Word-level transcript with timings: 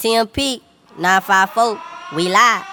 TMP 0.00 0.62
954, 0.96 1.78
we 2.16 2.28
live. 2.30 2.64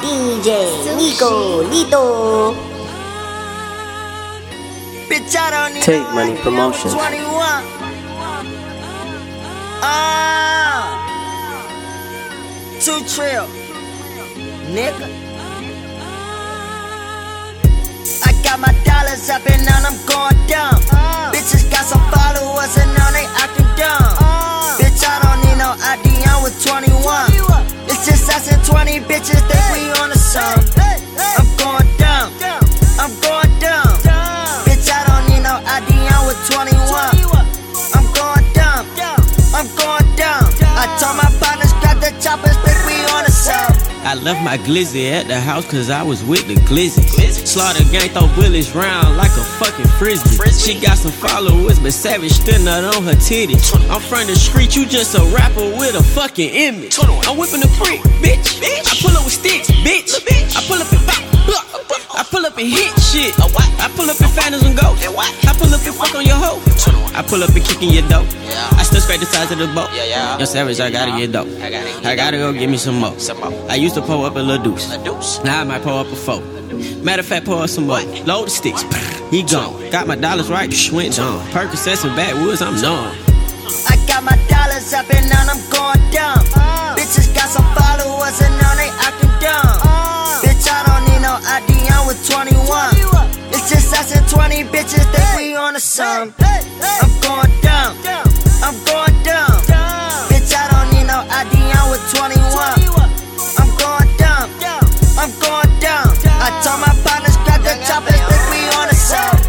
DJ 0.00 0.96
Nico 0.96 1.62
Lito. 1.68 2.54
Bitch, 5.06 5.36
I 5.36 5.50
don't 5.50 5.74
need 5.74 5.82
Take 5.82 6.02
no 6.02 6.14
Money 6.14 6.32
ID, 6.32 6.40
Promotions. 6.40 6.94
21. 6.94 7.20
Ah. 9.82 10.96
Two 12.80 13.04
trill. 13.04 13.69
Nigga. 14.70 15.08
I 18.22 18.32
got 18.44 18.60
my 18.60 18.72
dollars 18.84 19.28
up 19.28 19.42
and 19.50 19.66
now 19.66 19.82
I'm 19.82 19.98
going 20.06 20.46
down. 20.46 20.78
Uh. 20.92 21.32
Bitches 21.34 21.68
got 21.70 21.84
some 21.86 22.02
followers 22.14 22.76
and 22.78 22.94
now 22.94 23.10
they 23.10 23.26
acting 23.34 23.66
dumb. 23.74 24.14
Uh. 24.22 24.78
Bitch, 24.78 25.02
I 25.02 25.18
don't 25.26 25.40
need 25.42 25.58
no 25.58 25.74
ID, 25.74 26.22
I'm 26.22 26.44
with 26.44 26.62
21. 26.64 27.90
It's 27.90 28.06
just 28.06 28.30
us 28.30 28.52
and 28.52 28.64
20 28.64 29.00
bitches 29.10 29.42
think 29.50 29.64
we 29.74 29.90
on 30.00 30.10
the 30.10 30.18
song. 30.18 30.79
I 44.10 44.14
left 44.14 44.42
my 44.42 44.58
glizzy 44.58 45.08
at 45.12 45.28
the 45.28 45.38
house 45.38 45.70
cause 45.70 45.88
I 45.88 46.02
was 46.02 46.24
with 46.24 46.44
the 46.48 46.56
glizzy. 46.66 46.98
Slaughter 47.46 47.84
gang 47.92 48.10
throw 48.10 48.26
bullets 48.34 48.74
round 48.74 49.16
like 49.16 49.30
a 49.30 49.44
fucking 49.62 49.86
frisbee. 49.86 50.50
She 50.50 50.80
got 50.80 50.98
some 50.98 51.12
followers, 51.12 51.78
but 51.78 51.92
savage 51.92 52.32
still 52.32 52.60
not 52.64 52.82
on 52.96 53.04
her 53.04 53.14
titties. 53.14 53.70
I'm 53.88 54.00
from 54.00 54.26
the 54.26 54.34
street, 54.34 54.74
you 54.74 54.84
just 54.84 55.14
a 55.14 55.22
rapper 55.26 55.62
with 55.62 55.94
a 55.94 56.02
fucking 56.02 56.50
image. 56.50 56.98
I'm 56.98 57.38
whipping 57.38 57.60
the 57.60 57.68
freak, 57.78 58.00
bitch. 58.18 58.58
I 58.90 58.98
pull 59.00 59.16
up 59.16 59.22
with 59.22 59.32
sticks, 59.32 59.70
bitch. 59.70 60.10
I 60.56 60.66
pull 60.66 60.82
up 60.82 60.90
and 60.90 61.09
and 62.60 62.68
hit 62.68 62.92
shit. 63.00 63.32
I 63.40 63.88
pull 63.96 64.08
up 64.10 64.20
and 64.20 64.30
find 64.30 64.54
and 64.54 64.76
go. 64.76 64.92
I 64.92 65.54
pull 65.56 65.72
up 65.72 65.80
and 65.80 65.94
fuck 65.94 66.14
on 66.14 66.24
your 66.24 66.36
hoe. 66.36 66.60
I 67.16 67.22
pull 67.26 67.42
up 67.42 67.50
and 67.50 67.64
kick 67.64 67.82
in 67.82 67.90
your 67.90 68.06
dough. 68.08 68.26
I 68.76 68.82
still 68.84 69.00
scrape 69.00 69.20
the 69.20 69.26
sides 69.26 69.50
of 69.50 69.58
the 69.58 69.66
boat. 69.68 69.88
Yo, 70.38 70.44
savage, 70.44 70.78
I 70.80 70.90
gotta 70.90 71.18
get 71.18 71.32
dope. 71.32 71.48
I 72.04 72.14
gotta 72.14 72.36
go 72.36 72.52
get 72.52 72.68
me 72.68 72.76
some 72.76 73.00
more. 73.00 73.16
I 73.68 73.76
used 73.76 73.94
to 73.94 74.02
pull 74.02 74.24
up 74.24 74.36
a 74.36 74.38
little 74.38 74.74
deuce. 74.74 75.42
Now 75.42 75.62
I 75.62 75.64
might 75.64 75.82
pull 75.82 75.96
up 75.96 76.06
a 76.08 76.16
four. 76.16 76.40
Matter 77.02 77.20
of 77.20 77.26
fact, 77.26 77.46
pull 77.46 77.58
up 77.58 77.70
some 77.70 77.86
more. 77.86 78.02
Load 78.24 78.46
the 78.46 78.50
sticks. 78.50 78.82
He 79.30 79.42
gone. 79.42 79.90
Got 79.90 80.06
my 80.06 80.16
dollars 80.16 80.50
right. 80.50 80.68
psh, 80.68 80.92
Went 80.92 81.18
on. 81.18 81.40
Percocets 81.48 82.04
and 82.04 82.14
backwoods, 82.14 82.60
I'm 82.62 82.80
numb. 82.80 83.14
I 83.88 83.96
got 84.06 84.22
my 84.22 84.36
dollars 84.48 84.92
up 84.92 85.08
and 85.14 85.28
now 85.30 85.46
I'm 85.48 85.70
going 85.70 86.10
down. 86.12 86.59
20 94.60 94.76
bitches 94.76 95.04
think 95.12 95.36
we 95.36 95.56
on 95.56 95.72
the 95.72 95.80
song. 95.80 96.34
I'm 96.36 97.12
going 97.24 97.48
down. 97.64 97.96
I'm 98.60 98.76
going 98.84 99.16
down. 99.24 99.56
Bitch, 100.28 100.52
I 100.52 100.68
don't 100.68 100.92
need 100.92 101.08
no 101.08 101.24
ID, 101.32 101.56
I'm 101.72 101.88
with 101.88 102.04
21. 102.12 102.36
I'm 103.56 103.72
going 103.80 104.10
down. 104.20 104.52
I'm 105.16 105.32
going 105.40 105.72
down. 105.80 106.12
I 106.44 106.52
told 106.60 106.80
my 106.84 106.92
partners, 107.00 107.36
grab 107.48 107.64
the 107.64 107.72
choppers, 107.88 108.20
think 108.20 108.44
we 108.52 108.60
on 108.76 108.88
the 108.92 108.96
song. 109.00 109.40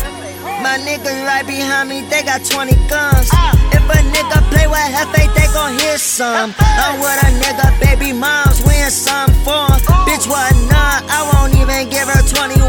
My 0.64 0.80
niggas 0.80 1.26
right 1.28 1.46
behind 1.46 1.90
me, 1.90 2.08
they 2.08 2.24
got 2.24 2.46
20 2.46 2.72
guns. 2.88 3.28
If 3.76 3.84
a 3.84 4.00
nigga 4.16 4.40
play 4.48 4.68
with 4.68 4.96
Jefe, 4.96 5.28
they 5.36 5.48
gon' 5.52 5.78
hear 5.80 5.98
some. 5.98 6.56
I'm 6.58 7.00
with 7.04 7.20
a 7.20 7.30
nigga, 7.44 7.68
baby 7.84 8.14
moms, 8.14 8.64
we 8.64 8.80
in 8.80 8.92
some 8.92 9.32
form. 9.44 9.76
Bitch, 10.08 10.30
what 10.30 10.56
not? 10.72 11.04
I 11.12 11.28
won't 11.34 11.54
even 11.56 11.90
give 11.90 12.08
her 12.08 12.24
21. 12.24 12.61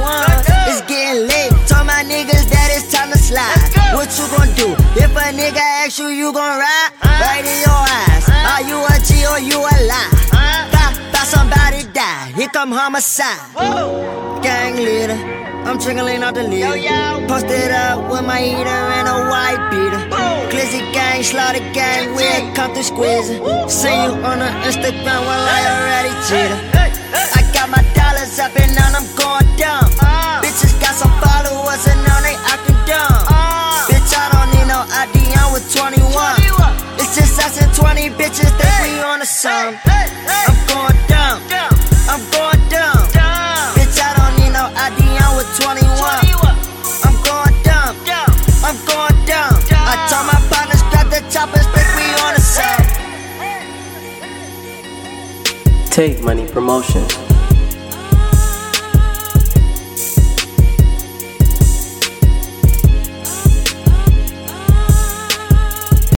That 3.12 3.20
it's 3.20 3.30
time 3.30 3.60
to 3.60 3.70
slide. 3.72 3.94
What 3.94 4.08
you 4.16 4.26
gon' 4.32 4.52
do? 4.56 4.68
If 4.96 5.12
a 5.12 5.32
nigga 5.32 5.60
asks 5.60 5.98
you, 5.98 6.08
you 6.08 6.32
gon' 6.32 6.58
ride? 6.58 6.90
Right 7.02 7.44
in 7.44 7.58
your 7.60 7.84
eyes. 8.00 8.24
Are 8.28 8.62
you 8.64 8.78
a 8.80 8.96
G 9.04 9.26
or 9.26 9.38
you 9.38 9.58
a 9.60 9.76
lie? 9.86 10.10
Bye, 10.72 10.94
bye, 11.12 11.24
somebody 11.24 11.84
die. 11.92 12.32
Here 12.34 12.48
come 12.48 12.72
homicide. 12.72 13.52
Gang 14.42 14.76
leader. 14.76 15.18
I'm 15.64 15.78
trickling 15.78 16.22
out 16.22 16.34
the 16.34 16.42
leader. 16.42 16.74
Posted 17.28 17.70
up 17.70 18.10
with 18.10 18.24
my 18.26 18.40
heater 18.40 18.80
and 18.98 19.08
a 19.08 19.30
white 19.30 19.70
beater. 19.70 20.02
Glizzy 20.50 20.92
gang, 20.92 21.22
slaughter 21.22 21.60
gang, 21.72 22.14
we'll 22.14 22.54
come 22.54 22.74
through 22.74 22.82
squeezing. 22.82 23.40
See 23.68 23.88
you 23.88 24.12
on 24.20 24.38
the 24.40 24.50
Instagram 24.68 25.24
while 25.24 25.46
I 25.48 25.60
already 25.70 26.12
cheated. 26.28 27.41
Us 38.02 38.10
and 38.10 38.16
20 38.16 38.22
bitches 38.22 38.50
think 38.58 38.74
we 38.82 39.02
on 39.02 39.18
the 39.20 39.26
song. 39.26 39.76
I'm 39.86 40.56
going 40.66 40.98
down. 41.08 41.40
I'm 42.08 42.20
going 42.30 42.68
down. 42.68 43.08
Bitch, 43.74 43.98
I 44.00 44.14
don't 44.16 44.34
need 44.40 44.52
no 44.52 44.70
ID, 44.74 45.02
I'm 45.18 45.36
with 45.36 45.50
21. 45.60 45.86
I'm 47.04 47.16
going 47.22 47.62
down. 47.62 47.96
I'm 48.64 48.76
going 48.86 49.26
down. 49.26 49.54
I 49.70 50.06
told 50.10 50.26
my 50.26 50.38
partners, 50.50 50.82
grab 50.90 51.10
the 51.10 51.20
choppers, 51.30 51.66
think 51.66 51.88
we 51.96 52.04
on 52.22 52.34
the 52.34 52.40
song. 52.40 52.86
Take 55.90 56.22
Money 56.22 56.46
Promotions. 56.46 57.31